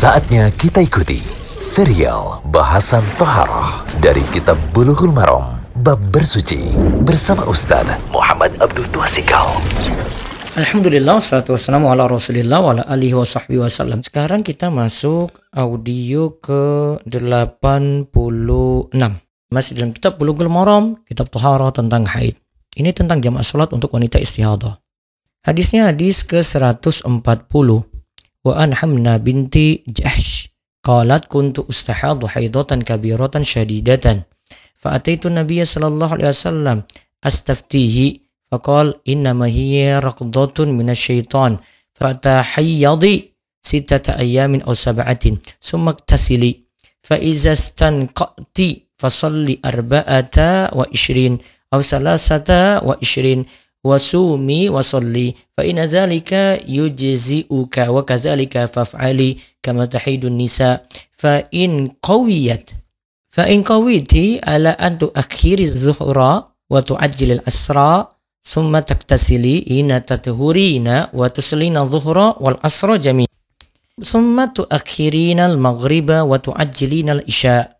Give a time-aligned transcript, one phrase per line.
[0.00, 1.20] Saatnya kita ikuti
[1.60, 6.72] serial bahasan Toharoh dari Kitab Bulughul Maram Bab Bersuci
[7.04, 9.44] bersama Ustaz Muhammad Abdul Tuasikal.
[10.56, 14.00] Alhamdulillah, salatu wassalamu ala rasulillah wa ala alihi wa sahbihi wasallam.
[14.00, 18.08] Sekarang kita masuk audio ke 86.
[19.52, 22.40] Masih dalam kitab Bulughul Maram, kitab Toharoh tentang haid.
[22.72, 24.80] Ini tentang jamaah salat untuk wanita istihadah.
[25.44, 27.89] Hadisnya hadis ke-140.
[28.44, 30.48] وأن حمنا بنت جحش.
[30.84, 34.26] قالت كنت أستحاض حيضة كبيرة شديدة.
[34.76, 36.82] فأتيت النبي صلى الله عليه وسلم
[37.24, 38.16] أستفتيه
[38.52, 41.58] فقال إنما هي ركضة من الشيطان
[41.94, 43.32] فتحيضي
[43.62, 45.24] ستة أيام أو سبعة
[45.62, 46.60] ثم اغتسلي.
[47.02, 48.58] فإذا استنقأت
[48.98, 50.38] فصلي أربعة
[50.76, 51.38] وعشرين
[51.74, 53.44] أو ثلاثة وعشرين
[53.84, 56.32] وصومي وصلي فإن ذلك
[56.68, 62.70] يجزئك وكذلك فافعلي كما تحيد النساء فإن قويت
[63.28, 68.04] فإن قويت على أن تؤخري الظهر وتعجل العصر
[68.42, 73.26] ثم تغتسلي إن تطهرين وتصلين الظهر والعصر جميعا
[74.04, 77.79] ثم تؤخرين المغرب وتعجلين العشاء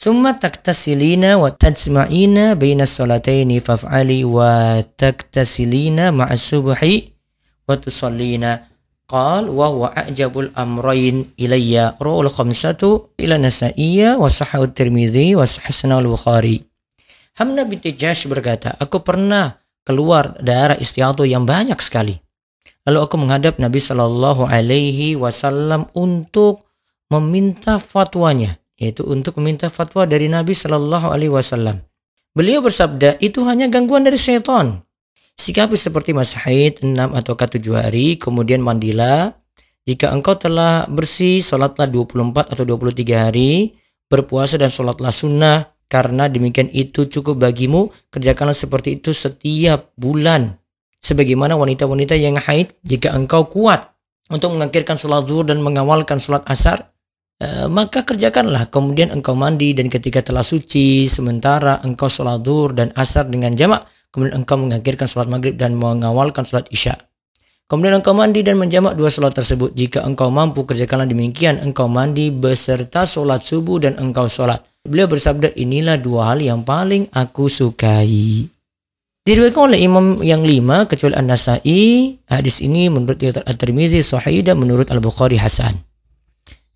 [0.00, 7.12] Summa taktasilina wa tajma'ina baina salataini faf'ali wa taktasilina ma'a subhi
[7.68, 8.64] wa tusallina.
[9.04, 12.00] Qal wa huwa a'jabul amrayn ilayya.
[12.00, 16.64] Ru'ul khamsatu ila nasa'iyya wa sahahu tirmidhi wa sahasana bukhari
[17.36, 19.52] Hamna binti Jash berkata, aku pernah
[19.84, 22.16] keluar daerah istiadu yang banyak sekali.
[22.88, 26.64] Lalu aku menghadap Nabi Shallallahu Alaihi Wasallam untuk
[27.12, 31.84] meminta fatwanya yaitu untuk meminta fatwa dari Nabi Shallallahu Alaihi Wasallam.
[32.32, 34.80] Beliau bersabda, itu hanya gangguan dari syaitan.
[35.36, 39.36] Sikapi seperti masa haid 6 atau 7 hari, kemudian mandilah.
[39.84, 43.76] Jika engkau telah bersih, sholatlah 24 atau 23 hari,
[44.08, 45.58] berpuasa dan sholatlah sunnah,
[45.90, 50.54] karena demikian itu cukup bagimu, kerjakanlah seperti itu setiap bulan.
[51.02, 53.90] Sebagaimana wanita-wanita yang haid, jika engkau kuat
[54.30, 56.92] untuk mengakhirkan sholat zuhur dan mengawalkan sholat asar,
[57.40, 58.68] Eh, maka kerjakanlah.
[58.68, 63.88] Kemudian engkau mandi dan ketika telah suci sementara engkau sholat duhur dan asar dengan jamak
[64.12, 67.00] kemudian engkau mengakhirkan sholat maghrib dan mengawalkan sholat isya.
[67.64, 69.72] Kemudian engkau mandi dan menjamak dua sholat tersebut.
[69.72, 71.56] Jika engkau mampu kerjakanlah demikian.
[71.64, 74.60] Engkau mandi beserta sholat subuh dan engkau sholat.
[74.84, 78.44] Beliau bersabda inilah dua hal yang paling aku sukai.
[79.24, 82.20] Diriwayatkan oleh imam yang lima kecuali An-Nasai.
[82.28, 85.72] Hadis ini menurut At-Tirmizi sahih dan menurut Al-Bukhari hasan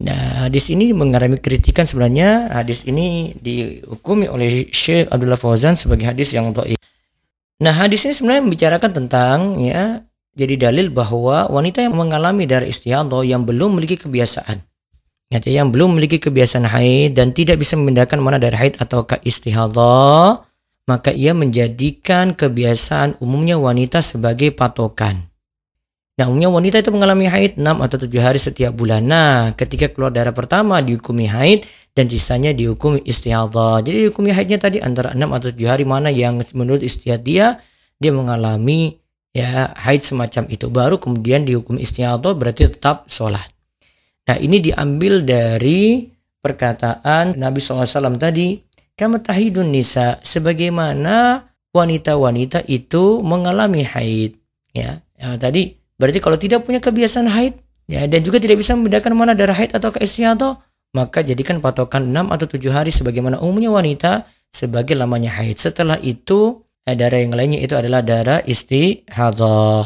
[0.00, 6.32] Nah, hadis ini mengalami kritikan sebenarnya hadis ini dihukumi oleh Syekh Abdullah Fauzan sebagai hadis
[6.32, 6.80] yang dhaif.
[7.60, 10.00] Nah, hadis ini sebenarnya membicarakan tentang ya
[10.32, 14.64] jadi dalil bahwa wanita yang mengalami darah istihadah yang belum memiliki kebiasaan
[15.28, 20.40] ya, yang belum memiliki kebiasaan haid dan tidak bisa membedakan mana darah haid atau istihadah
[20.90, 25.29] maka ia menjadikan kebiasaan umumnya wanita sebagai patokan.
[26.20, 29.08] Nah, umumnya wanita itu mengalami haid 6 atau 7 hari setiap bulan.
[29.08, 31.64] Nah, ketika keluar darah pertama dihukumi haid
[31.96, 33.80] dan sisanya dihukumi istihadah.
[33.80, 37.46] Jadi dihukumi haidnya tadi antara 6 atau 7 hari mana yang menurut istiadah dia
[37.96, 39.00] dia mengalami
[39.32, 40.68] ya haid semacam itu.
[40.68, 43.48] Baru kemudian dihukumi istihadah berarti tetap sholat.
[44.28, 46.04] Nah, ini diambil dari
[46.44, 48.60] perkataan Nabi SAW tadi,
[48.92, 54.36] kama tahidun nisa sebagaimana wanita-wanita itu mengalami haid
[54.76, 55.00] ya.
[55.16, 59.36] ya tadi Berarti kalau tidak punya kebiasaan haid ya dan juga tidak bisa membedakan mana
[59.36, 60.56] darah haid atau istihadah,
[60.96, 65.60] maka jadikan patokan 6 atau 7 hari sebagaimana umumnya wanita sebagai lamanya haid.
[65.60, 69.84] Setelah itu eh, darah yang lainnya itu adalah darah istihadah.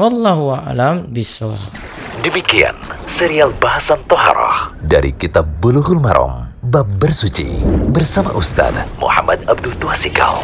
[0.00, 1.60] Wallahu a'lam bishawab.
[2.24, 2.72] Demikian
[3.04, 7.60] serial bahasan toharah dari kitab Bulughul Maram bab bersuci
[7.92, 10.38] bersama Ustaz Muhammad Abdul Tuasikal.